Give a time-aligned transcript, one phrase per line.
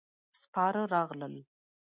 [0.39, 1.35] سپاره راغلل.